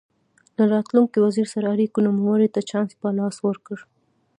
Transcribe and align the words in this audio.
له 0.57 0.63
راتلونکي 0.73 1.17
وزیر 1.25 1.47
سره 1.53 1.71
اړیکو 1.75 2.05
نوموړي 2.07 2.47
ته 2.53 2.59
چانس 2.69 2.91
په 3.01 3.07
لاس 3.17 3.35
ورکړ. 3.47 3.77